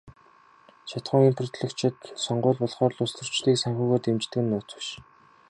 Шатахуун 0.91 1.29
импортлогчид 1.29 1.97
сонгууль 2.25 2.59
болохоор 2.61 2.91
л 2.95 3.01
улстөрчдийг 3.05 3.57
санхүүгээр 3.59 4.01
дэмждэг 4.03 4.39
нь 4.43 4.49
нууц 4.51 4.69
биш. 4.77 4.89